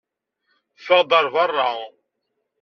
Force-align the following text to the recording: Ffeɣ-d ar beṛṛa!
Ffeɣ-d 0.79 1.11
ar 1.17 1.27
beṛṛa! 1.33 1.69